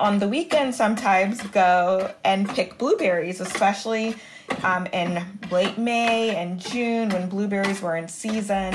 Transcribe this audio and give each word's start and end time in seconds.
on 0.00 0.18
the 0.18 0.28
weekend 0.28 0.74
sometimes 0.74 1.42
go 1.48 2.12
and 2.24 2.48
pick 2.48 2.78
blueberries, 2.78 3.40
especially 3.40 4.14
um, 4.62 4.86
in 4.86 5.24
late 5.50 5.78
May 5.78 6.34
and 6.36 6.58
June 6.58 7.08
when 7.10 7.28
blueberries 7.28 7.82
were 7.82 7.96
in 7.96 8.08
season. 8.08 8.74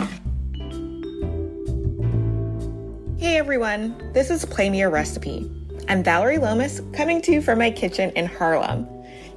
Hey 3.18 3.38
everyone, 3.38 4.12
this 4.14 4.30
is 4.30 4.44
Play 4.46 4.70
Me 4.70 4.82
a 4.82 4.90
Recipe. 4.90 5.50
I'm 5.88 6.04
Vallery 6.04 6.38
Lomas 6.38 6.82
coming 6.94 7.22
to 7.22 7.32
you 7.32 7.42
from 7.42 7.60
my 7.60 7.72
kitchen 7.72 8.12
in 8.12 8.26
Harlem. 8.26 8.88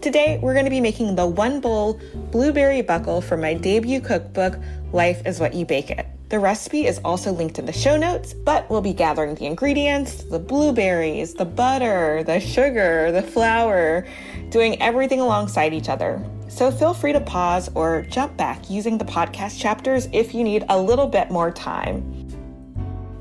Today 0.00 0.39
we're 0.42 0.55
going 0.55 0.64
to 0.64 0.70
be 0.70 0.80
making 0.80 1.14
the 1.14 1.27
one 1.27 1.61
bowl 1.61 2.00
blueberry 2.30 2.83
buckle 2.83 3.20
for 3.20 3.36
my 3.36 3.55
debut 3.55 4.00
cookbook, 4.00 4.58
Life 4.92 5.24
is 5.27 5.41
What 5.41 5.55
You 5.55 5.64
Bake 5.64 5.91
It. 5.91 6.06
The 6.28 6.41
recipe 6.41 6.86
is 6.86 6.98
also 7.05 7.30
linked 7.30 7.60
in 7.60 7.66
the 7.66 7.72
show 7.72 7.96
notes, 7.96 8.34
but 8.34 8.69
we'll 8.69 8.80
be 8.80 8.92
gathering 8.92 9.36
the 9.36 9.46
ingredients 9.46 10.24
the 10.24 10.41
blueberries, 10.41 11.34
the 11.34 11.44
butter, 11.44 12.24
the 12.24 12.41
sugar, 12.41 13.12
the 13.12 13.22
flour, 13.22 14.05
doing 14.50 14.83
everything 14.83 15.20
alongside 15.20 15.72
each 15.72 15.88
other. 15.88 16.20
So 16.48 16.72
feel 16.72 16.94
free 16.94 17.12
to 17.12 17.20
pause 17.20 17.70
or 17.77 18.02
jump 18.02 18.36
back 18.36 18.68
using 18.68 18.98
the 18.98 19.05
podcast 19.05 19.60
chapters 19.60 20.08
if 20.12 20.34
you 20.34 20.42
need 20.42 20.64
a 20.68 20.80
little 20.80 21.06
bit 21.06 21.30
more 21.30 21.52
time. 21.52 22.27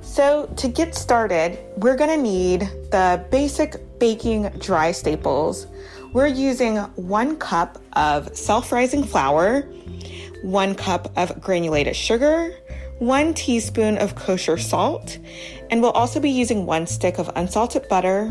So, 0.01 0.45
to 0.57 0.67
get 0.67 0.95
started, 0.95 1.59
we're 1.77 1.97
gonna 1.97 2.15
need 2.15 2.61
the 2.91 3.23
basic 3.31 3.75
baking 3.99 4.49
dry 4.59 4.91
staples. 4.91 5.67
We're 6.13 6.27
using 6.27 6.77
one 6.95 7.35
cup 7.37 7.79
of 7.93 8.35
self 8.35 8.71
rising 8.71 9.03
flour, 9.03 9.63
one 10.41 10.73
cup 10.73 11.11
of 11.17 11.41
granulated 11.41 11.95
sugar, 11.95 12.55
one 12.99 13.33
teaspoon 13.33 13.97
of 13.97 14.15
kosher 14.15 14.57
salt, 14.57 15.17
and 15.69 15.81
we'll 15.81 15.91
also 15.91 16.19
be 16.19 16.29
using 16.29 16.65
one 16.65 16.87
stick 16.87 17.17
of 17.17 17.29
unsalted 17.35 17.87
butter, 17.89 18.27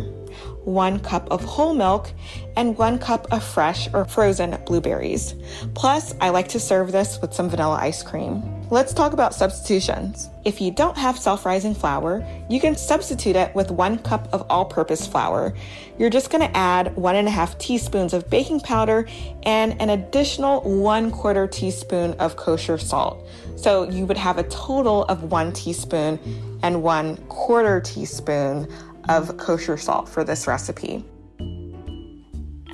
one 0.65 0.99
cup 0.99 1.31
of 1.31 1.45
whole 1.45 1.75
milk, 1.75 2.11
and 2.57 2.79
one 2.79 2.99
cup 2.99 3.31
of 3.31 3.45
fresh 3.45 3.93
or 3.93 4.05
frozen 4.07 4.57
blueberries. 4.65 5.35
Plus, 5.75 6.15
I 6.21 6.31
like 6.31 6.49
to 6.49 6.61
serve 6.61 6.93
this 6.93 7.21
with 7.21 7.35
some 7.35 7.51
vanilla 7.51 7.77
ice 7.77 8.03
cream. 8.03 8.43
Let's 8.71 8.95
talk 8.95 9.13
about 9.13 9.35
substitutions. 9.35 10.31
If 10.47 10.59
you 10.59 10.71
don't 10.71 10.97
have 10.97 11.19
self 11.19 11.45
rising 11.45 11.75
flour, 11.75 12.27
you 12.49 12.61
can 12.61 12.77
substitute 12.77 13.37
it 13.37 13.55
with 13.55 13.71
one 13.71 13.99
cup 13.99 14.27
of 14.33 14.47
all 14.49 14.65
purpose 14.65 15.07
flour. 15.07 15.53
You're 15.99 16.09
just 16.09 16.31
gonna 16.31 16.51
add 16.55 16.97
one 16.97 17.15
and 17.15 17.29
a 17.29 17.31
half 17.31 17.59
teaspoons 17.59 18.15
of 18.15 18.31
baking 18.31 18.61
powder 18.61 19.07
and 19.43 19.79
an 19.83 19.91
additional 19.91 20.63
one 20.63 21.11
quarter 21.11 21.47
teaspoon 21.47 22.15
of 22.15 22.37
kosher 22.37 22.79
salt. 22.79 23.29
So 23.57 23.89
you 23.91 24.07
would 24.07 24.17
have 24.17 24.39
a 24.39 24.45
total 24.45 25.05
of 25.05 25.31
one 25.31 25.53
teaspoon 25.53 26.19
and 26.63 26.83
one 26.83 27.19
quarter 27.29 27.83
teaspoon 27.83 28.67
of 29.11 29.37
kosher 29.37 29.77
salt 29.77 30.09
for 30.09 30.25
this 30.25 30.47
recipe. 30.47 31.05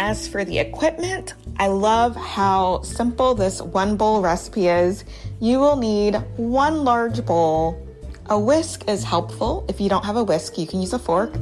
As 0.03 0.27
for 0.27 0.47
the 0.47 0.59
equipment, 0.59 1.35
I 1.59 1.67
love 1.67 2.17
how 2.17 2.81
simple 2.81 3.35
this 3.35 3.61
one 3.61 3.99
bowl 3.99 4.23
recipe 4.23 4.69
is. 4.69 5.05
You 5.41 5.61
will 5.61 5.77
need 5.77 6.15
one 6.39 6.85
large 6.85 7.23
bowl. 7.27 7.87
A 8.31 8.39
whisk 8.41 8.89
is 8.89 9.05
helpful. 9.05 9.67
If 9.69 9.79
you 9.79 9.91
don't 9.91 10.07
have 10.07 10.17
a 10.17 10.25
whisk, 10.25 10.57
you 10.57 10.67
can 10.67 10.81
use 10.81 10.95
a 10.95 10.99
fork. 10.99 11.35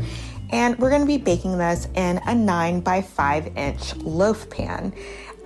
And 0.51 0.77
we're 0.81 0.91
gonna 0.91 1.07
be 1.07 1.19
baking 1.19 1.57
this 1.57 1.87
in 1.95 2.19
a 2.27 2.35
nine 2.35 2.81
by 2.81 3.01
five 3.01 3.57
inch 3.57 3.95
loaf 3.95 4.51
pan. 4.51 4.93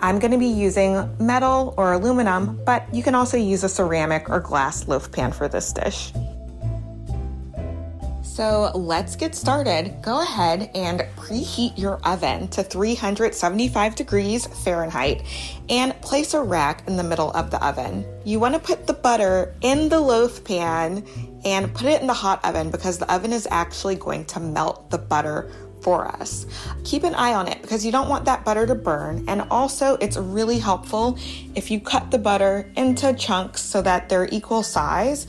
I'm 0.01 0.19
gonna 0.19 0.39
be 0.39 0.47
using 0.47 1.07
metal 1.21 1.75
or 1.77 1.93
aluminum, 1.93 2.59
but 2.65 2.87
you 2.95 3.03
can 3.03 3.15
also 3.15 3.37
use 3.37 3.63
a 3.63 3.69
ceramic 3.69 4.31
or 4.31 4.41
glass 4.41 4.89
loaf 4.89 5.13
pan 5.13 5.33
for 5.33 5.49
this 5.49 5.71
dish. 5.71 6.15
So 8.33 8.71
let's 8.75 9.15
get 9.15 9.35
started. 9.35 10.01
Go 10.01 10.23
ahead 10.23 10.71
and 10.75 11.01
preheat 11.17 11.77
your 11.77 11.97
oven 11.97 12.49
to 12.49 12.63
375 12.63 13.95
degrees 13.95 14.47
Fahrenheit 14.47 15.23
and 15.69 15.93
place 16.01 16.33
a 16.33 16.41
rack 16.41 16.89
in 16.89 16.97
the 16.97 17.03
middle 17.03 17.31
of 17.33 17.51
the 17.51 17.63
oven. 17.63 18.07
You 18.25 18.41
want 18.41 18.55
to 18.55 18.59
put 18.59 18.87
the 18.87 18.95
butter 18.95 19.55
in 19.61 19.91
the 19.91 20.01
loaf 20.01 20.43
pan 20.45 21.05
and 21.45 21.75
put 21.75 21.89
it 21.89 22.01
in 22.01 22.07
the 22.07 22.15
hot 22.15 22.43
oven 22.43 22.71
because 22.71 22.97
the 22.97 23.13
oven 23.13 23.35
is 23.35 23.47
actually 23.51 23.97
going 23.97 24.25
to 24.25 24.41
melt 24.41 24.89
the 24.89 24.97
butter 24.97 25.53
for 25.83 26.07
us. 26.07 26.47
Keep 26.85 27.05
an 27.05 27.15
eye 27.15 27.35
on 27.35 27.49
it 27.49 27.61
because 27.61 27.85
you 27.85 27.93
don't 27.93 28.09
want 28.09 28.25
that 28.25 28.47
butter 28.47 28.67
to 28.67 28.75
burn. 28.75 29.27
And 29.29 29.43
also, 29.51 29.97
it's 29.97 30.17
really 30.17 30.59
helpful 30.59 31.19
if 31.55 31.71
you 31.71 31.81
cut 31.81 32.11
the 32.11 32.19
butter 32.19 32.73
into 32.77 33.13
chunks 33.13 33.61
so 33.61 33.83
that 33.83 34.09
they're 34.09 34.29
equal 34.33 34.63
size 34.63 35.27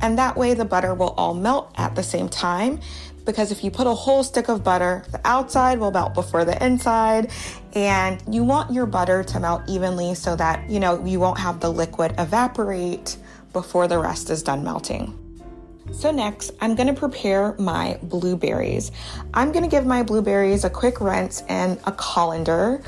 and 0.00 0.18
that 0.18 0.36
way 0.36 0.54
the 0.54 0.64
butter 0.64 0.94
will 0.94 1.14
all 1.16 1.34
melt 1.34 1.72
at 1.76 1.94
the 1.94 2.02
same 2.02 2.28
time. 2.28 2.80
Because 3.24 3.50
if 3.50 3.64
you 3.64 3.70
put 3.70 3.86
a 3.86 3.94
whole 3.94 4.22
stick 4.22 4.48
of 4.48 4.62
butter, 4.62 5.02
the 5.10 5.20
outside 5.24 5.78
will 5.78 5.90
melt 5.90 6.12
before 6.14 6.44
the 6.44 6.62
inside. 6.64 7.30
And 7.74 8.22
you 8.28 8.44
want 8.44 8.72
your 8.72 8.86
butter 8.86 9.24
to 9.24 9.40
melt 9.40 9.62
evenly 9.66 10.14
so 10.14 10.36
that, 10.36 10.68
you 10.68 10.78
know, 10.78 11.02
you 11.04 11.20
won't 11.20 11.38
have 11.38 11.60
the 11.60 11.70
liquid 11.70 12.14
evaporate 12.18 13.16
before 13.52 13.88
the 13.88 13.98
rest 13.98 14.28
is 14.28 14.42
done 14.42 14.62
melting. 14.62 15.18
So 15.92 16.10
next, 16.10 16.50
I'm 16.60 16.74
gonna 16.74 16.94
prepare 16.94 17.54
my 17.58 17.98
blueberries. 18.02 18.90
I'm 19.32 19.52
gonna 19.52 19.68
give 19.68 19.86
my 19.86 20.02
blueberries 20.02 20.64
a 20.64 20.70
quick 20.70 21.00
rinse 21.00 21.42
in 21.42 21.78
a 21.84 21.92
colander. 21.92 22.82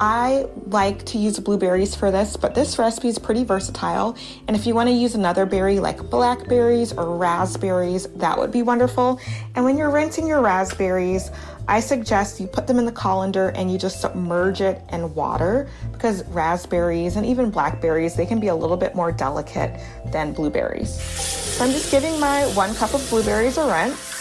I 0.00 0.46
like 0.66 1.04
to 1.06 1.18
use 1.18 1.40
blueberries 1.40 1.96
for 1.96 2.12
this, 2.12 2.36
but 2.36 2.54
this 2.54 2.78
recipe 2.78 3.08
is 3.08 3.18
pretty 3.18 3.42
versatile. 3.42 4.16
And 4.46 4.56
if 4.56 4.64
you 4.64 4.72
want 4.72 4.88
to 4.88 4.94
use 4.94 5.16
another 5.16 5.44
berry 5.44 5.80
like 5.80 6.08
blackberries 6.08 6.92
or 6.92 7.16
raspberries, 7.16 8.06
that 8.14 8.38
would 8.38 8.52
be 8.52 8.62
wonderful. 8.62 9.20
And 9.56 9.64
when 9.64 9.76
you're 9.76 9.90
rinsing 9.90 10.28
your 10.28 10.40
raspberries, 10.40 11.32
I 11.66 11.80
suggest 11.80 12.38
you 12.38 12.46
put 12.46 12.68
them 12.68 12.78
in 12.78 12.84
the 12.84 12.92
colander 12.92 13.48
and 13.48 13.72
you 13.72 13.76
just 13.76 14.00
submerge 14.00 14.60
it 14.60 14.80
in 14.92 15.12
water 15.16 15.68
because 15.90 16.24
raspberries 16.28 17.16
and 17.16 17.26
even 17.26 17.50
blackberries, 17.50 18.14
they 18.14 18.24
can 18.24 18.38
be 18.38 18.48
a 18.48 18.54
little 18.54 18.76
bit 18.76 18.94
more 18.94 19.10
delicate 19.10 19.80
than 20.12 20.32
blueberries. 20.32 20.94
So 20.94 21.64
I'm 21.64 21.72
just 21.72 21.90
giving 21.90 22.20
my 22.20 22.44
one 22.54 22.72
cup 22.76 22.94
of 22.94 23.04
blueberries 23.10 23.58
a 23.58 23.66
rinse. 23.66 24.17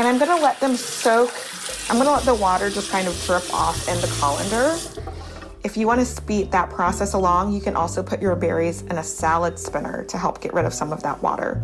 And 0.00 0.08
I'm 0.08 0.18
gonna 0.18 0.40
let 0.40 0.58
them 0.60 0.76
soak 0.76 1.30
I'm 1.90 1.98
gonna 1.98 2.12
let 2.12 2.22
the 2.22 2.34
water 2.34 2.70
just 2.70 2.90
kind 2.90 3.06
of 3.06 3.22
drip 3.26 3.52
off 3.52 3.86
in 3.86 4.00
the 4.00 4.06
colander. 4.18 4.78
If 5.62 5.76
you 5.76 5.86
wanna 5.86 6.06
speed 6.06 6.50
that 6.52 6.70
process 6.70 7.12
along, 7.12 7.52
you 7.52 7.60
can 7.60 7.76
also 7.76 8.02
put 8.02 8.22
your 8.22 8.34
berries 8.34 8.80
in 8.80 8.92
a 8.92 9.02
salad 9.02 9.58
spinner 9.58 10.04
to 10.04 10.16
help 10.16 10.40
get 10.40 10.54
rid 10.54 10.64
of 10.64 10.72
some 10.72 10.90
of 10.90 11.02
that 11.02 11.20
water. 11.22 11.62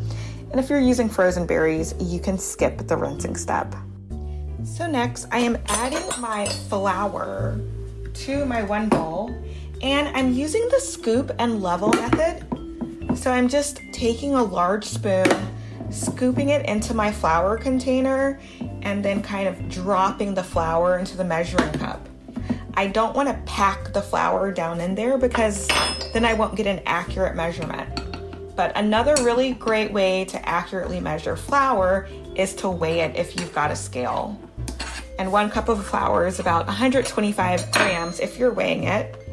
And 0.50 0.61
if 0.61 0.69
you're 0.69 0.81
using 0.81 1.08
frozen 1.08 1.46
berries, 1.46 1.94
you 1.99 2.20
can 2.20 2.37
skip 2.37 2.76
the 2.87 2.94
rinsing 2.94 3.37
step. 3.37 3.75
So 4.64 4.87
next, 4.87 5.28
I 5.32 5.38
am 5.38 5.56
adding 5.69 6.06
my 6.20 6.44
flour 6.69 7.58
to 8.12 8.44
my 8.44 8.64
one 8.64 8.90
bowl 8.90 9.34
and 9.81 10.08
I'm 10.08 10.34
using 10.34 10.69
the 10.72 10.81
scoop 10.81 11.31
and 11.38 11.62
level 11.62 11.88
method. 11.88 13.16
So 13.16 13.31
I'm 13.31 13.49
just 13.49 13.81
taking 13.93 14.34
a 14.34 14.43
large 14.43 14.84
spoon, 14.84 15.25
scooping 15.90 16.50
it 16.50 16.67
into 16.67 16.94
my 16.94 17.11
flour 17.12 17.56
container 17.56 18.40
and 18.82 19.05
then 19.05 19.23
kind 19.23 19.49
of 19.49 19.69
dropping 19.69 20.34
the 20.34 20.43
flour 20.43 20.99
into 20.99 21.17
the 21.17 21.25
measuring 21.25 21.73
cup. 21.73 22.08
I 22.75 22.87
don't 22.87 23.17
want 23.17 23.28
to 23.28 23.34
pack 23.50 23.93
the 23.93 24.02
flour 24.02 24.52
down 24.52 24.81
in 24.81 24.94
there 24.94 25.17
because 25.17 25.67
then 26.12 26.25
I 26.25 26.34
won't 26.34 26.56
get 26.56 26.67
an 26.67 26.81
accurate 26.87 27.34
measurement. 27.34 27.88
But 28.55 28.76
another 28.76 29.14
really 29.23 29.52
great 29.52 29.93
way 29.93 30.25
to 30.26 30.49
accurately 30.49 31.00
measure 31.00 31.37
flour 31.37 32.08
is 32.34 32.55
to 32.56 32.70
weigh 32.70 33.00
it 33.00 33.17
if 33.17 33.38
you've 33.38 33.55
got 33.55 33.70
a 33.70 33.76
scale. 33.76 34.38
And 35.19 35.32
one 35.32 35.50
cup 35.50 35.69
of 35.69 35.84
flour 35.87 36.26
is 36.26 36.38
about 36.38 36.67
125 36.67 37.73
grams 37.73 38.20
if 38.20 38.38
you're 38.38 38.52
weighing 38.52 38.84
it. 38.84 39.25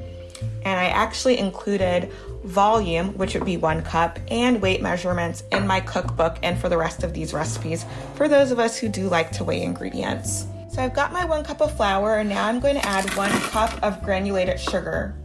And 0.66 0.80
I 0.80 0.86
actually 0.86 1.38
included 1.38 2.12
volume, 2.44 3.18
which 3.18 3.34
would 3.34 3.46
be 3.46 3.58
one 3.58 3.82
cup, 3.82 4.20
and 4.30 4.62
weight 4.62 4.82
measurements 4.82 5.44
in 5.52 5.66
my 5.66 5.80
cookbook 5.80 6.38
and 6.44 6.58
for 6.58 6.70
the 6.70 6.78
rest 6.78 7.04
of 7.04 7.14
these 7.14 7.34
recipes 7.34 7.86
for 8.16 8.28
those 8.28 8.52
of 8.52 8.60
us 8.60 8.78
who 8.78 8.90
do 8.90 9.08
like 9.08 9.32
to 9.32 9.44
weigh 9.44 9.62
ingredients. 9.62 10.48
So 10.70 10.82
I've 10.82 10.94
got 10.94 11.14
my 11.14 11.24
one 11.24 11.44
cup 11.44 11.62
of 11.62 11.76
flour, 11.76 12.18
and 12.18 12.30
now 12.30 12.48
I'm 12.48 12.60
going 12.60 12.76
to 12.76 12.86
add 12.86 13.06
one 13.16 13.30
cup 13.30 13.82
of 13.84 14.02
granulated 14.04 14.60
sugar. 14.60 15.16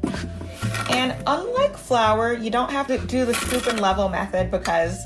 And 0.91 1.15
unlike 1.27 1.77
flour, 1.77 2.35
you 2.35 2.51
don't 2.51 2.71
have 2.71 2.87
to 2.89 2.99
do 2.99 3.25
the 3.25 3.35
scoop 3.35 3.67
and 3.67 3.81
level 3.81 4.09
method 4.09 4.51
because 4.51 5.05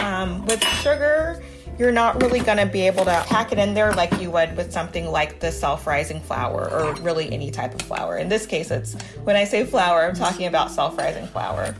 um, 0.00 0.44
with 0.46 0.62
sugar, 0.64 1.42
you're 1.78 1.92
not 1.92 2.22
really 2.22 2.40
going 2.40 2.58
to 2.58 2.66
be 2.66 2.82
able 2.82 3.04
to 3.04 3.24
pack 3.26 3.52
it 3.52 3.58
in 3.58 3.74
there 3.74 3.92
like 3.92 4.20
you 4.20 4.30
would 4.30 4.56
with 4.56 4.72
something 4.72 5.10
like 5.10 5.40
the 5.40 5.50
self-rising 5.50 6.20
flour 6.20 6.70
or 6.70 6.94
really 6.96 7.32
any 7.32 7.50
type 7.50 7.74
of 7.74 7.82
flour. 7.82 8.18
In 8.18 8.28
this 8.28 8.46
case, 8.46 8.70
it's 8.70 8.94
when 9.24 9.36
I 9.36 9.44
say 9.44 9.64
flour, 9.64 10.04
I'm 10.04 10.14
talking 10.14 10.46
about 10.46 10.70
self-rising 10.70 11.26
flour. 11.28 11.74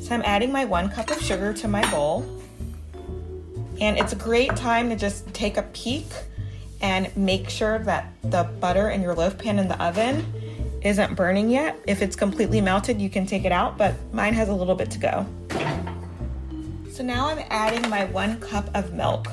So 0.00 0.14
I'm 0.14 0.22
adding 0.24 0.52
my 0.52 0.64
one 0.64 0.88
cup 0.88 1.10
of 1.10 1.20
sugar 1.20 1.52
to 1.54 1.68
my 1.68 1.88
bowl. 1.90 2.24
And 3.80 3.98
it's 3.98 4.12
a 4.12 4.16
great 4.16 4.54
time 4.56 4.90
to 4.90 4.96
just 4.96 5.32
take 5.32 5.56
a 5.56 5.62
peek 5.62 6.06
and 6.82 7.14
make 7.16 7.48
sure 7.48 7.78
that 7.80 8.12
the 8.22 8.44
butter 8.60 8.90
in 8.90 9.02
your 9.02 9.14
loaf 9.14 9.36
pan 9.38 9.58
in 9.58 9.68
the 9.68 9.82
oven 9.82 10.24
isn't 10.82 11.14
burning 11.14 11.50
yet. 11.50 11.78
If 11.86 12.00
it's 12.02 12.16
completely 12.16 12.60
melted, 12.60 13.00
you 13.00 13.10
can 13.10 13.26
take 13.26 13.44
it 13.44 13.52
out, 13.52 13.76
but 13.76 13.94
mine 14.12 14.34
has 14.34 14.48
a 14.48 14.54
little 14.54 14.74
bit 14.74 14.90
to 14.92 14.98
go. 14.98 15.26
So 17.00 17.06
now 17.06 17.28
I'm 17.28 17.42
adding 17.48 17.88
my 17.88 18.04
one 18.04 18.38
cup 18.40 18.68
of 18.74 18.92
milk. 18.92 19.26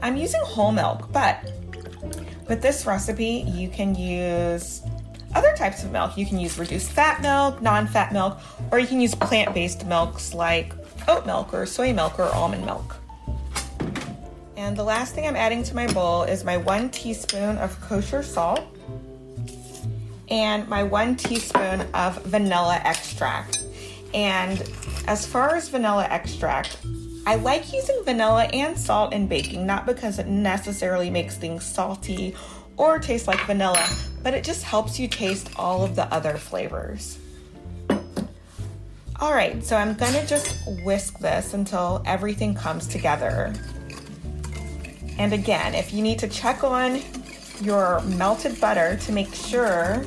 I'm 0.00 0.16
using 0.16 0.40
whole 0.40 0.72
milk, 0.72 1.12
but 1.12 1.52
with 2.48 2.62
this 2.62 2.86
recipe, 2.86 3.44
you 3.46 3.68
can 3.68 3.94
use 3.94 4.80
other 5.34 5.54
types 5.54 5.84
of 5.84 5.92
milk. 5.92 6.16
You 6.16 6.24
can 6.24 6.38
use 6.38 6.58
reduced 6.58 6.90
fat 6.90 7.20
milk, 7.20 7.60
non 7.60 7.86
fat 7.86 8.14
milk, 8.14 8.38
or 8.72 8.78
you 8.78 8.86
can 8.86 9.02
use 9.02 9.14
plant 9.14 9.52
based 9.52 9.84
milks 9.84 10.32
like 10.32 10.72
oat 11.08 11.26
milk 11.26 11.52
or 11.52 11.66
soy 11.66 11.92
milk 11.92 12.18
or 12.18 12.24
almond 12.34 12.64
milk. 12.64 12.96
And 14.56 14.74
the 14.74 14.84
last 14.84 15.14
thing 15.14 15.26
I'm 15.26 15.36
adding 15.36 15.62
to 15.64 15.74
my 15.74 15.92
bowl 15.92 16.22
is 16.22 16.42
my 16.42 16.56
one 16.56 16.88
teaspoon 16.88 17.58
of 17.58 17.78
kosher 17.82 18.22
salt 18.22 18.62
and 20.30 20.66
my 20.68 20.82
one 20.82 21.16
teaspoon 21.16 21.82
of 21.92 22.16
vanilla 22.22 22.80
extract. 22.82 23.62
And 24.14 24.66
as 25.06 25.26
far 25.26 25.54
as 25.54 25.68
vanilla 25.68 26.06
extract, 26.08 26.78
I 27.26 27.34
like 27.36 27.72
using 27.72 28.02
vanilla 28.04 28.44
and 28.44 28.78
salt 28.78 29.12
in 29.12 29.26
baking, 29.26 29.66
not 29.66 29.86
because 29.86 30.18
it 30.18 30.26
necessarily 30.26 31.10
makes 31.10 31.36
things 31.36 31.64
salty 31.64 32.34
or 32.76 32.98
taste 32.98 33.26
like 33.26 33.40
vanilla, 33.46 33.86
but 34.22 34.34
it 34.34 34.42
just 34.42 34.64
helps 34.64 34.98
you 34.98 35.06
taste 35.06 35.50
all 35.56 35.84
of 35.84 35.96
the 35.96 36.12
other 36.12 36.36
flavors. 36.36 37.18
All 39.20 39.34
right, 39.34 39.62
so 39.62 39.76
I'm 39.76 39.94
gonna 39.94 40.26
just 40.26 40.56
whisk 40.82 41.18
this 41.18 41.52
until 41.52 42.02
everything 42.06 42.54
comes 42.54 42.86
together. 42.86 43.52
And 45.18 45.34
again, 45.34 45.74
if 45.74 45.92
you 45.92 46.00
need 46.00 46.18
to 46.20 46.28
check 46.28 46.64
on 46.64 47.02
your 47.60 48.00
melted 48.02 48.58
butter 48.58 48.96
to 48.96 49.12
make 49.12 49.34
sure 49.34 50.02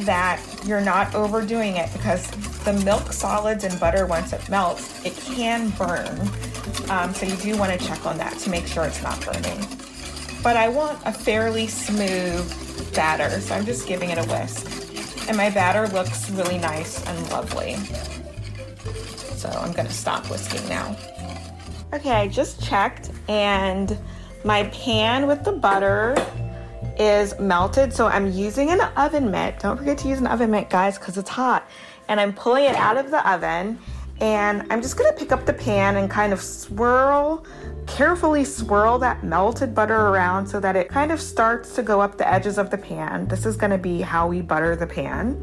that 0.00 0.38
you're 0.66 0.82
not 0.82 1.14
overdoing 1.14 1.76
it 1.76 1.90
because 1.94 2.30
the 2.64 2.72
milk 2.84 3.12
solids 3.12 3.64
and 3.64 3.78
butter, 3.80 4.06
once 4.06 4.32
it 4.32 4.48
melts, 4.48 5.04
it 5.04 5.16
can 5.16 5.70
burn. 5.70 6.18
Um, 6.90 7.12
so 7.14 7.26
you 7.26 7.36
do 7.36 7.56
want 7.58 7.78
to 7.78 7.86
check 7.86 8.04
on 8.06 8.18
that 8.18 8.38
to 8.38 8.50
make 8.50 8.66
sure 8.66 8.84
it's 8.84 9.02
not 9.02 9.24
burning. 9.24 9.66
But 10.42 10.56
I 10.56 10.68
want 10.68 10.98
a 11.04 11.12
fairly 11.12 11.66
smooth 11.66 12.94
batter, 12.94 13.40
so 13.40 13.54
I'm 13.54 13.64
just 13.64 13.86
giving 13.86 14.10
it 14.10 14.18
a 14.18 14.24
whisk. 14.24 15.28
And 15.28 15.36
my 15.36 15.50
batter 15.50 15.86
looks 15.94 16.30
really 16.30 16.58
nice 16.58 17.04
and 17.06 17.30
lovely. 17.30 17.76
So 19.36 19.48
I'm 19.48 19.72
going 19.72 19.86
to 19.86 19.92
stop 19.92 20.28
whisking 20.30 20.68
now. 20.68 20.96
Okay, 21.92 22.12
I 22.12 22.26
just 22.26 22.62
checked 22.62 23.10
and 23.28 23.96
my 24.44 24.64
pan 24.64 25.26
with 25.26 25.44
the 25.44 25.52
butter 25.52 26.16
is 26.98 27.38
melted. 27.38 27.92
So 27.92 28.06
I'm 28.06 28.30
using 28.30 28.70
an 28.70 28.80
oven 28.96 29.30
mitt. 29.30 29.60
Don't 29.60 29.76
forget 29.76 29.98
to 29.98 30.08
use 30.08 30.18
an 30.18 30.26
oven 30.26 30.50
mitt, 30.50 30.70
guys, 30.70 30.98
because 30.98 31.16
it's 31.18 31.30
hot. 31.30 31.68
And 32.12 32.20
I'm 32.20 32.34
pulling 32.34 32.64
it 32.64 32.76
out 32.76 32.98
of 32.98 33.10
the 33.10 33.26
oven. 33.26 33.78
And 34.20 34.70
I'm 34.70 34.82
just 34.82 34.98
gonna 34.98 35.14
pick 35.14 35.32
up 35.32 35.46
the 35.46 35.54
pan 35.54 35.96
and 35.96 36.10
kind 36.10 36.34
of 36.34 36.42
swirl, 36.42 37.46
carefully 37.86 38.44
swirl 38.44 38.98
that 38.98 39.24
melted 39.24 39.74
butter 39.74 39.96
around 39.96 40.46
so 40.46 40.60
that 40.60 40.76
it 40.76 40.90
kind 40.90 41.10
of 41.10 41.18
starts 41.18 41.74
to 41.76 41.82
go 41.82 42.02
up 42.02 42.18
the 42.18 42.28
edges 42.30 42.58
of 42.58 42.68
the 42.68 42.76
pan. 42.76 43.28
This 43.28 43.46
is 43.46 43.56
gonna 43.56 43.78
be 43.78 44.02
how 44.02 44.28
we 44.28 44.42
butter 44.42 44.76
the 44.76 44.86
pan. 44.86 45.42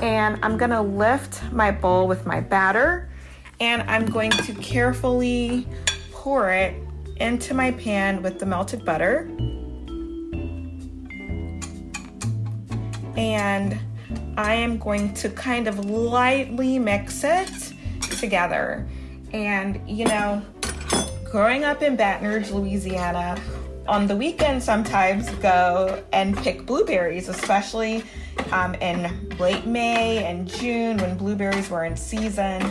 And 0.00 0.38
I'm 0.42 0.56
gonna 0.56 0.80
lift 0.80 1.42
my 1.52 1.70
bowl 1.70 2.08
with 2.08 2.24
my 2.24 2.40
batter 2.40 3.10
and 3.60 3.82
I'm 3.82 4.06
going 4.06 4.30
to 4.30 4.54
carefully 4.54 5.68
pour 6.10 6.50
it 6.50 6.74
into 7.18 7.52
my 7.52 7.72
pan 7.72 8.22
with 8.22 8.38
the 8.38 8.46
melted 8.46 8.82
butter. 8.82 9.28
and 13.18 13.76
I 14.38 14.54
am 14.54 14.78
going 14.78 15.12
to 15.14 15.30
kind 15.30 15.66
of 15.66 15.84
lightly 15.86 16.78
mix 16.78 17.24
it 17.24 17.50
together. 18.20 18.88
And 19.32 19.80
you 19.84 20.04
know, 20.04 20.40
growing 21.24 21.64
up 21.64 21.82
in 21.82 21.96
Baton 21.96 22.28
Rouge, 22.28 22.52
Louisiana, 22.52 23.36
on 23.88 24.06
the 24.06 24.14
weekend 24.14 24.62
sometimes 24.62 25.28
go 25.40 26.04
and 26.12 26.36
pick 26.36 26.66
blueberries, 26.66 27.28
especially 27.28 28.04
um, 28.52 28.76
in 28.76 29.28
late 29.40 29.66
May 29.66 30.24
and 30.24 30.46
June 30.46 30.98
when 30.98 31.16
blueberries 31.16 31.68
were 31.68 31.84
in 31.84 31.96
season. 31.96 32.70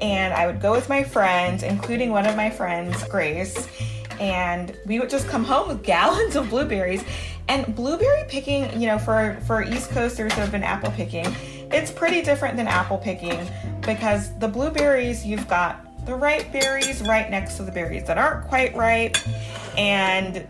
And 0.00 0.32
I 0.32 0.46
would 0.46 0.62
go 0.62 0.72
with 0.72 0.88
my 0.88 1.04
friends, 1.04 1.62
including 1.62 2.10
one 2.10 2.24
of 2.24 2.36
my 2.36 2.48
friends, 2.48 3.04
Grace, 3.04 3.68
and 4.18 4.74
we 4.86 4.98
would 4.98 5.10
just 5.10 5.28
come 5.28 5.44
home 5.44 5.68
with 5.68 5.82
gallons 5.82 6.36
of 6.36 6.48
blueberries 6.48 7.04
and 7.48 7.74
blueberry 7.74 8.24
picking, 8.28 8.80
you 8.80 8.86
know, 8.86 8.98
for 8.98 9.38
for 9.46 9.62
East 9.62 9.90
Coasters 9.90 10.32
who 10.32 10.40
have 10.40 10.52
been 10.52 10.62
apple 10.62 10.90
picking, 10.92 11.26
it's 11.70 11.90
pretty 11.90 12.22
different 12.22 12.56
than 12.56 12.66
apple 12.66 12.98
picking 12.98 13.48
because 13.80 14.36
the 14.38 14.48
blueberries 14.48 15.24
you've 15.26 15.48
got 15.48 15.86
the 16.06 16.14
ripe 16.14 16.52
berries 16.52 17.00
right 17.02 17.30
next 17.30 17.56
to 17.56 17.62
the 17.62 17.72
berries 17.72 18.04
that 18.04 18.18
aren't 18.18 18.46
quite 18.48 18.74
ripe, 18.74 19.16
and 19.78 20.46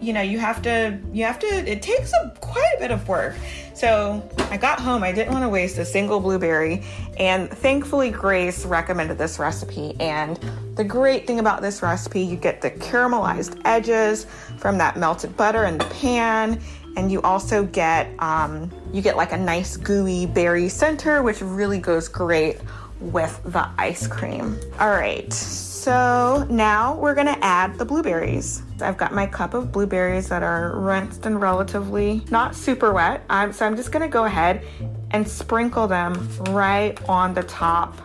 you 0.00 0.12
know 0.12 0.22
you 0.22 0.38
have 0.38 0.62
to 0.62 0.98
you 1.12 1.24
have 1.24 1.38
to 1.40 1.46
it 1.46 1.82
takes 1.82 2.12
a 2.12 2.32
quite 2.40 2.72
a 2.76 2.80
bit 2.80 2.90
of 2.90 3.06
work. 3.08 3.34
So 3.74 4.28
i 4.50 4.56
got 4.56 4.80
home 4.80 5.04
i 5.04 5.12
didn't 5.12 5.32
want 5.32 5.44
to 5.44 5.48
waste 5.48 5.78
a 5.78 5.84
single 5.84 6.20
blueberry. 6.20 6.82
And 7.18 7.50
thankfully 7.50 8.10
grace 8.10 8.64
recommended 8.64 9.18
this 9.18 9.38
recipe 9.38 9.96
and 10.00 10.38
the 10.78 10.84
great 10.84 11.26
thing 11.26 11.40
about 11.40 11.60
this 11.60 11.82
recipe 11.82 12.22
you 12.22 12.36
get 12.36 12.60
the 12.60 12.70
caramelized 12.70 13.60
edges 13.64 14.26
from 14.58 14.78
that 14.78 14.96
melted 14.96 15.36
butter 15.36 15.64
in 15.64 15.76
the 15.76 15.84
pan 15.86 16.58
and 16.96 17.10
you 17.12 17.20
also 17.22 17.64
get 17.64 18.08
um, 18.20 18.70
you 18.92 19.02
get 19.02 19.16
like 19.16 19.32
a 19.32 19.36
nice 19.36 19.76
gooey 19.76 20.24
berry 20.24 20.68
center 20.68 21.22
which 21.22 21.42
really 21.42 21.80
goes 21.80 22.08
great 22.08 22.58
with 23.00 23.40
the 23.44 23.68
ice 23.76 24.06
cream 24.06 24.56
all 24.78 24.90
right 24.90 25.32
so 25.32 26.44
now 26.50 26.96
we're 26.96 27.14
gonna 27.14 27.38
add 27.40 27.78
the 27.78 27.84
blueberries. 27.84 28.62
I've 28.82 28.98
got 28.98 29.14
my 29.14 29.26
cup 29.26 29.54
of 29.54 29.72
blueberries 29.72 30.28
that 30.28 30.42
are 30.42 30.76
rinsed 30.78 31.24
and 31.24 31.40
relatively 31.40 32.24
not 32.30 32.54
super 32.54 32.92
wet. 32.92 33.24
Um, 33.30 33.54
so 33.54 33.64
I'm 33.64 33.74
just 33.74 33.90
gonna 33.90 34.08
go 34.08 34.24
ahead 34.24 34.66
and 35.12 35.26
sprinkle 35.26 35.86
them 35.86 36.28
right 36.50 36.98
on 37.08 37.32
the 37.32 37.44
top 37.44 37.96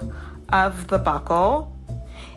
of 0.49 0.87
the 0.87 0.97
buckle. 0.99 1.72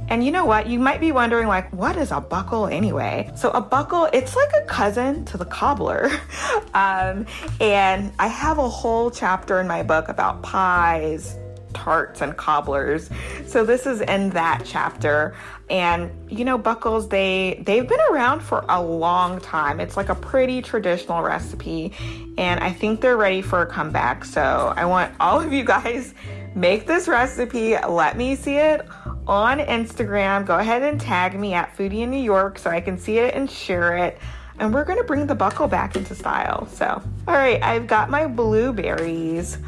And 0.08 0.25
you 0.25 0.30
know 0.30 0.44
what? 0.44 0.68
You 0.68 0.78
might 0.78 1.00
be 1.00 1.12
wondering, 1.12 1.48
like, 1.48 1.72
what 1.72 1.96
is 1.96 2.12
a 2.12 2.20
buckle 2.20 2.66
anyway? 2.66 3.30
So, 3.34 3.50
a 3.50 3.60
buckle, 3.60 4.08
it's 4.12 4.36
like 4.36 4.50
a 4.56 4.64
cousin 4.66 5.25
to 5.26 5.36
the 5.36 5.44
cobbler. 5.44 6.10
um, 6.75 7.26
and 7.60 8.12
I 8.18 8.28
have 8.28 8.58
a 8.58 8.68
whole 8.68 9.10
chapter 9.10 9.60
in 9.60 9.66
my 9.66 9.82
book 9.82 10.08
about 10.08 10.42
pies, 10.42 11.36
tarts 11.76 12.22
and 12.22 12.36
cobblers. 12.36 13.10
So 13.46 13.64
this 13.64 13.86
is 13.86 14.00
in 14.00 14.30
that 14.30 14.62
chapter. 14.64 15.34
And 15.68 16.10
you 16.28 16.44
know, 16.44 16.58
buckles 16.58 17.08
they 17.08 17.62
they've 17.64 17.86
been 17.86 18.00
around 18.10 18.40
for 18.40 18.64
a 18.68 18.82
long 18.82 19.40
time. 19.40 19.78
It's 19.78 19.96
like 19.96 20.08
a 20.08 20.14
pretty 20.14 20.62
traditional 20.62 21.22
recipe 21.22 21.92
and 22.38 22.60
I 22.60 22.72
think 22.72 23.00
they're 23.00 23.16
ready 23.16 23.42
for 23.42 23.62
a 23.62 23.66
comeback. 23.66 24.25
So 24.25 24.72
I 24.75 24.86
want 24.86 25.14
all 25.20 25.40
of 25.40 25.52
you 25.52 25.64
guys 25.64 26.14
make 26.56 26.86
this 26.86 27.06
recipe. 27.06 27.76
Let 27.76 28.16
me 28.16 28.34
see 28.34 28.56
it 28.56 28.84
on 29.28 29.60
Instagram. 29.60 30.44
Go 30.44 30.58
ahead 30.58 30.82
and 30.82 31.00
tag 31.00 31.38
me 31.38 31.54
at 31.54 31.76
Foodie 31.76 32.00
in 32.00 32.10
New 32.10 32.22
York 32.22 32.58
so 32.58 32.70
I 32.70 32.80
can 32.80 32.98
see 32.98 33.18
it 33.18 33.34
and 33.34 33.48
share 33.48 33.96
it 33.96 34.18
and 34.58 34.72
we're 34.72 34.84
gonna 34.84 35.04
bring 35.04 35.26
the 35.26 35.34
buckle 35.34 35.68
back 35.68 35.96
into 35.96 36.14
style. 36.14 36.66
So, 36.66 36.86
all 37.28 37.34
right, 37.34 37.62
I've 37.62 37.86
got 37.86 38.10
my 38.10 38.26
blueberries 38.26 39.58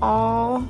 all 0.00 0.66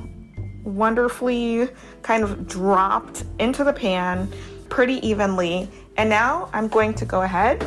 wonderfully 0.63 1.69
kind 2.01 2.23
of 2.23 2.47
dropped 2.47 3.23
into 3.39 3.63
the 3.63 3.73
pan 3.73 4.31
pretty 4.69 5.05
evenly. 5.07 5.69
And 5.97 6.09
now 6.09 6.49
I'm 6.53 6.67
going 6.67 6.93
to 6.95 7.05
go 7.05 7.21
ahead, 7.21 7.65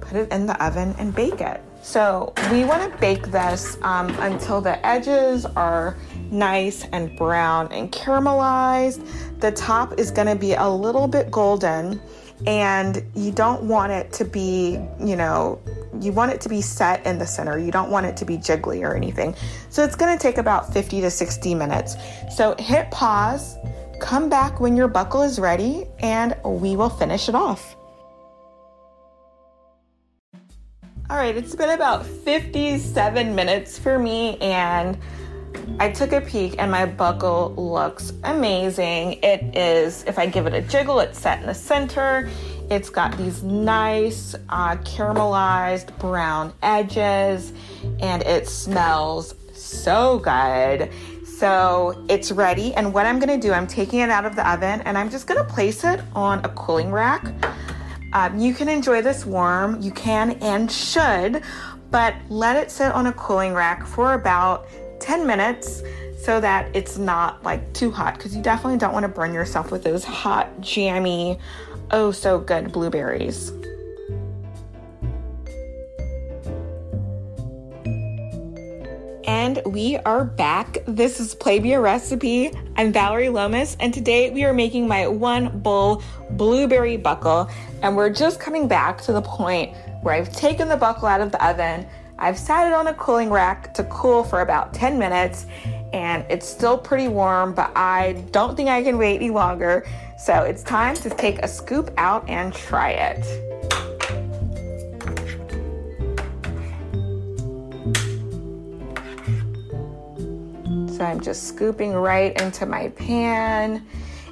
put 0.00 0.16
it 0.16 0.32
in 0.32 0.46
the 0.46 0.64
oven 0.64 0.94
and 0.98 1.14
bake 1.14 1.40
it. 1.40 1.60
So 1.82 2.32
we 2.50 2.64
want 2.64 2.90
to 2.90 2.98
bake 2.98 3.26
this 3.30 3.76
um, 3.82 4.08
until 4.20 4.60
the 4.60 4.84
edges 4.86 5.44
are 5.44 5.96
nice 6.34 6.84
and 6.92 7.16
brown 7.16 7.72
and 7.72 7.90
caramelized. 7.90 9.40
The 9.40 9.52
top 9.52 9.98
is 9.98 10.10
going 10.10 10.28
to 10.28 10.36
be 10.36 10.52
a 10.54 10.68
little 10.68 11.08
bit 11.08 11.30
golden 11.30 12.00
and 12.46 13.02
you 13.14 13.32
don't 13.32 13.62
want 13.62 13.92
it 13.92 14.12
to 14.14 14.24
be, 14.24 14.78
you 15.00 15.16
know, 15.16 15.60
you 16.00 16.12
want 16.12 16.32
it 16.32 16.40
to 16.42 16.48
be 16.48 16.60
set 16.60 17.04
in 17.06 17.18
the 17.18 17.26
center. 17.26 17.58
You 17.58 17.70
don't 17.70 17.90
want 17.90 18.06
it 18.06 18.16
to 18.18 18.24
be 18.24 18.36
jiggly 18.36 18.82
or 18.82 18.94
anything. 18.94 19.34
So 19.70 19.84
it's 19.84 19.96
going 19.96 20.16
to 20.16 20.20
take 20.20 20.38
about 20.38 20.72
50 20.72 21.00
to 21.00 21.10
60 21.10 21.54
minutes. 21.54 21.96
So 22.34 22.54
hit 22.58 22.90
pause, 22.90 23.56
come 24.00 24.28
back 24.28 24.60
when 24.60 24.76
your 24.76 24.88
buckle 24.88 25.22
is 25.22 25.38
ready, 25.38 25.86
and 26.00 26.36
we 26.44 26.76
will 26.76 26.90
finish 26.90 27.28
it 27.28 27.34
off. 27.34 27.76
All 31.10 31.16
right, 31.16 31.36
it's 31.36 31.54
been 31.54 31.70
about 31.70 32.04
57 32.04 33.34
minutes 33.34 33.78
for 33.78 33.98
me, 33.98 34.36
and 34.38 34.98
I 35.78 35.90
took 35.90 36.12
a 36.12 36.20
peek, 36.20 36.56
and 36.58 36.70
my 36.70 36.86
buckle 36.86 37.54
looks 37.56 38.12
amazing. 38.22 39.18
It 39.22 39.56
is, 39.56 40.04
if 40.04 40.18
I 40.18 40.26
give 40.26 40.46
it 40.46 40.54
a 40.54 40.62
jiggle, 40.62 41.00
it's 41.00 41.18
set 41.18 41.40
in 41.40 41.46
the 41.46 41.54
center. 41.54 42.28
It's 42.70 42.90
got 42.90 43.16
these 43.18 43.42
nice 43.42 44.34
uh, 44.48 44.76
caramelized 44.76 45.96
brown 45.98 46.52
edges, 46.62 47.52
and 48.00 48.22
it 48.22 48.48
smells 48.48 49.34
so 49.52 50.18
good. 50.18 50.90
So 51.24 52.04
it's 52.08 52.30
ready, 52.30 52.72
and 52.74 52.94
what 52.94 53.06
I'm 53.06 53.18
gonna 53.18 53.36
do, 53.36 53.52
I'm 53.52 53.66
taking 53.66 53.98
it 54.00 54.10
out 54.10 54.24
of 54.24 54.36
the 54.36 54.48
oven, 54.48 54.80
and 54.82 54.96
I'm 54.96 55.10
just 55.10 55.26
gonna 55.26 55.44
place 55.44 55.84
it 55.84 56.00
on 56.14 56.44
a 56.44 56.48
cooling 56.50 56.92
rack. 56.92 57.26
Um, 58.12 58.38
you 58.38 58.54
can 58.54 58.68
enjoy 58.68 59.02
this 59.02 59.26
warm, 59.26 59.80
you 59.82 59.90
can 59.90 60.38
and 60.40 60.70
should, 60.70 61.42
but 61.90 62.14
let 62.28 62.56
it 62.56 62.70
sit 62.70 62.92
on 62.92 63.08
a 63.08 63.12
cooling 63.12 63.52
rack 63.52 63.84
for 63.84 64.14
about 64.14 64.68
10 65.04 65.26
minutes 65.26 65.82
so 66.16 66.40
that 66.40 66.74
it's 66.74 66.96
not 66.96 67.42
like 67.44 67.74
too 67.74 67.90
hot 67.90 68.16
because 68.16 68.34
you 68.34 68.42
definitely 68.42 68.78
don't 68.78 68.94
want 68.94 69.04
to 69.04 69.08
burn 69.08 69.34
yourself 69.34 69.70
with 69.70 69.84
those 69.84 70.02
hot, 70.02 70.48
jammy, 70.62 71.38
oh 71.90 72.10
so 72.10 72.38
good 72.38 72.72
blueberries. 72.72 73.52
And 79.26 79.60
we 79.66 79.98
are 79.98 80.24
back. 80.24 80.78
This 80.86 81.20
is 81.20 81.34
Play 81.34 81.60
Me 81.60 81.74
a 81.74 81.80
Recipe. 81.80 82.50
I'm 82.76 82.90
Vallery 82.90 83.28
Lomas, 83.28 83.76
and 83.80 83.92
today 83.92 84.30
we 84.30 84.44
are 84.44 84.54
making 84.54 84.88
my 84.88 85.06
one 85.06 85.58
bowl 85.60 86.02
blueberry 86.30 86.96
buckle. 86.96 87.50
And 87.82 87.94
we're 87.94 88.10
just 88.10 88.40
coming 88.40 88.68
back 88.68 89.02
to 89.02 89.12
the 89.12 89.22
point 89.22 89.76
where 90.00 90.14
I've 90.14 90.32
taken 90.32 90.68
the 90.68 90.78
buckle 90.78 91.08
out 91.08 91.20
of 91.20 91.30
the 91.30 91.46
oven, 91.46 91.86
I've 92.18 92.38
sat 92.38 92.68
it 92.68 92.72
on 92.72 92.86
a 92.86 92.94
cooling 92.94 93.30
rack 93.30 93.74
to 93.74 93.84
cool 93.84 94.22
for 94.22 94.40
about 94.40 94.72
10 94.72 94.98
minutes, 94.98 95.46
and 95.92 96.24
it's 96.30 96.48
still 96.48 96.78
pretty 96.78 97.08
warm, 97.08 97.54
but 97.54 97.72
I 97.76 98.24
don't 98.30 98.56
think 98.56 98.68
I 98.68 98.82
can 98.82 98.98
wait 98.98 99.16
any 99.16 99.30
longer. 99.30 99.84
So 100.16 100.42
it's 100.42 100.62
time 100.62 100.94
to 100.96 101.10
take 101.10 101.40
a 101.40 101.48
scoop 101.48 101.90
out 101.96 102.28
and 102.28 102.54
try 102.54 102.90
it. 102.90 103.24
So 110.96 111.04
I'm 111.04 111.20
just 111.20 111.48
scooping 111.48 111.92
right 111.92 112.40
into 112.40 112.64
my 112.64 112.90
pan. 112.90 113.84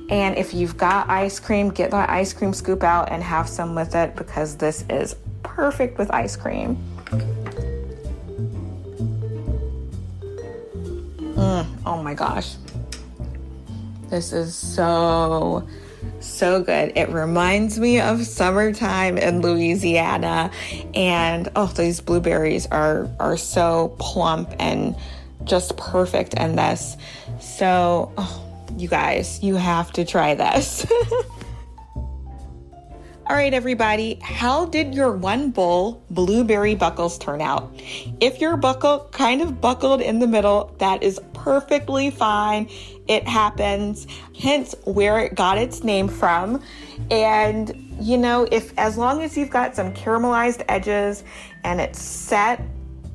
And 0.09 0.37
if 0.37 0.55
you've 0.55 0.77
got 0.77 1.11
ice 1.11 1.41
cream, 1.41 1.71
get 1.71 1.91
that 1.91 2.09
ice 2.11 2.33
cream 2.33 2.55
scoop 2.55 2.85
out 2.85 3.11
and 3.11 3.23
have 3.23 3.49
some 3.49 3.75
with 3.75 3.97
it 3.97 4.15
because 4.15 4.57
this 4.57 4.85
is 4.89 5.17
perfect 5.43 5.99
with 5.99 6.11
ice 6.13 6.37
cream. 6.37 6.79
My 12.13 12.17
gosh. 12.17 12.57
This 14.11 14.35
is 14.35 14.55
so, 14.55 15.67
so 16.21 16.63
good. 16.63 16.93
It 16.95 17.09
reminds 17.09 17.79
me 17.81 18.01
of 18.01 18.27
summertime 18.27 19.17
in 19.17 19.41
Louisiana. 19.41 20.51
And 20.95 21.51
oh, 21.57 21.69
these 21.69 22.03
blueberries 22.03 22.67
are, 22.67 23.09
are 23.19 23.39
so 23.39 23.97
plump 23.99 24.55
and 24.59 24.95
just 25.45 25.79
perfect 25.79 26.35
in 26.35 26.57
this. 26.57 26.99
So, 27.41 28.13
oh, 28.19 28.67
you 28.77 28.89
guys, 28.89 29.43
you 29.43 29.57
have 29.57 29.91
to 29.93 30.05
try 30.05 30.35
this. 30.35 30.85
All 33.33 33.39
right, 33.39 33.55
everybody, 33.55 34.19
how 34.21 34.67
did 34.67 34.95
your 34.95 35.11
one 35.11 35.53
bowl 35.53 36.05
blueberry 36.11 36.75
buckles 36.75 37.17
turn 37.17 37.41
out? 37.41 37.73
If 38.21 38.43
your 38.43 38.59
buckle 38.59 39.09
kind 39.11 39.41
of 39.41 39.59
buckled 39.59 40.03
in 40.03 40.19
the 40.19 40.27
middle, 40.27 40.77
that 40.81 41.03
is 41.03 41.19
perfectly 41.33 42.11
fine. 42.11 42.69
It 43.09 43.27
happens, 43.27 44.07
hence 44.39 44.75
where 44.85 45.19
it 45.19 45.35
got 45.35 45.57
its 45.57 45.83
name 45.83 46.09
from. 46.09 46.63
And, 47.11 47.97
you 47.99 48.19
know, 48.19 48.47
if 48.53 48.79
as 48.79 48.99
long 48.99 49.23
as 49.23 49.35
you've 49.35 49.49
got 49.49 49.75
some 49.75 49.95
caramelized 49.95 50.63
edges 50.69 51.25
and 51.65 51.81
it's 51.81 52.03
set 52.03 52.61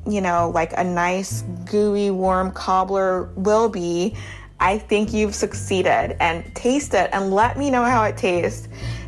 you 0.07 0.21
know, 0.21 0.49
like 0.55 0.73
a 0.77 0.83
nice, 0.83 1.43
gooey, 1.69 2.09
warm 2.09 2.51
cobbler 2.53 3.25
will 3.35 3.69
be, 3.69 4.15
I 4.59 4.79
think 4.79 5.13
you've 5.13 5.35
succeeded. 5.35 6.17
And 6.19 6.43
taste 6.55 6.95
it 6.95 7.11
and 7.13 7.31
let 7.31 7.57
me 7.57 7.69
know 7.69 7.83
how 7.83 8.03
it 8.03 8.17
tastes. 8.17 8.67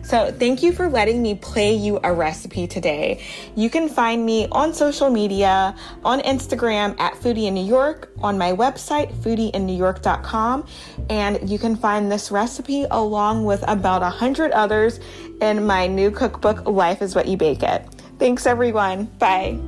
So, 0.09 0.31
thank 0.31 0.63
you 0.63 0.73
for 0.73 0.89
letting 0.89 1.21
me 1.21 1.35
play 1.35 1.75
you 1.75 1.99
a 2.03 2.11
recipe 2.11 2.65
today. 2.65 3.23
You 3.55 3.69
can 3.69 3.87
find 3.87 4.25
me 4.25 4.47
on 4.51 4.73
social 4.73 5.11
media, 5.11 5.75
on 6.03 6.19
Instagram 6.21 6.99
at 6.99 7.13
Foodie 7.13 7.45
in 7.45 7.53
New 7.53 7.63
York, 7.63 8.11
on 8.17 8.35
my 8.35 8.51
website, 8.51 9.13
foodieinnewyork.com, 9.17 10.65
and 11.11 11.47
you 11.47 11.59
can 11.59 11.75
find 11.75 12.11
this 12.11 12.31
recipe 12.31 12.87
along 12.89 13.45
with 13.45 13.63
about 13.67 14.01
a 14.01 14.09
hundred 14.09 14.49
others 14.49 14.99
in 15.41 15.67
my 15.67 15.85
new 15.85 16.09
cookbook, 16.09 16.67
Life 16.67 17.03
is 17.03 17.13
What 17.13 17.27
You 17.27 17.37
Bake 17.37 17.61
It. 17.61 17.85
Thanks, 18.17 18.47
everyone. 18.47 19.05
Bye. 19.19 19.59